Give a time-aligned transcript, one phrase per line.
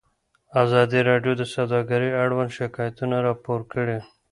[0.63, 3.97] ازادي راډیو د سوداګري اړوند شکایتونه راپور کړي.